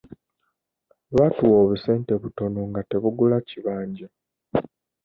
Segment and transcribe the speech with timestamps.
[1.15, 4.07] Baatuwa obusente butono nga tebugula kibanja.